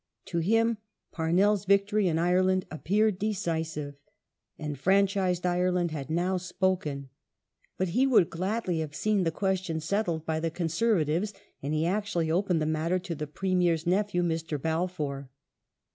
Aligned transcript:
To 0.25 0.39
him 0.39 0.79
Pamell's 1.13 1.65
victory 1.65 2.07
in 2.07 2.17
Ireland 2.17 2.65
appeared 2.71 3.19
decisive; 3.19 3.99
enfranchised 4.57 5.45
Ireland 5.45 5.91
had 5.91 6.09
now 6.09 6.37
spoken. 6.37 7.09
But 7.77 7.89
he 7.89 8.07
would 8.07 8.31
gladly 8.31 8.79
have 8.79 8.95
seen 8.95 9.25
the 9.25 9.29
question 9.31 9.79
settled 9.79 10.25
by 10.25 10.39
the 10.39 10.49
Con 10.49 10.65
servatives, 10.69 11.35
and 11.61 11.75
he 11.75 11.85
actually 11.85 12.31
opened 12.31 12.63
the 12.63 12.65
matter 12.65 12.97
to 12.97 13.13
the 13.13 13.27
Premier's 13.27 13.85
nephew, 13.85 14.23
Mr. 14.23 14.59
Balfour. 14.59 15.29